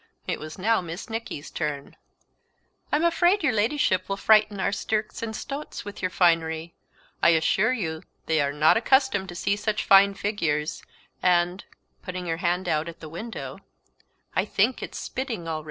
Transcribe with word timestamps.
It 0.25 0.39
was 0.39 0.57
now 0.57 0.81
Miss 0.81 1.11
Nicky's 1.11 1.51
turn. 1.51 1.95
"I'm 2.91 3.03
afraid 3.03 3.43
your 3.43 3.53
Ladyship 3.53 4.09
will 4.09 4.17
frighten 4.17 4.59
our 4.59 4.71
stirks 4.71 5.21
and 5.21 5.35
stots 5.35 5.85
with 5.85 6.01
your 6.01 6.09
finery. 6.09 6.73
I 7.21 7.29
assure 7.37 7.71
you 7.71 8.01
they 8.25 8.41
are 8.41 8.51
not 8.51 8.77
accustomed 8.77 9.29
to 9.29 9.35
see 9.35 9.55
such 9.55 9.85
fine 9.85 10.15
figures; 10.15 10.81
and" 11.21 11.65
putting 12.01 12.25
her 12.25 12.37
hand 12.37 12.67
out 12.67 12.89
at 12.89 12.99
the 12.99 13.09
window 13.09 13.59
"I 14.35 14.43
think 14.43 14.81
it's 14.81 14.97
spitting 14.97 15.47
already." 15.47 15.59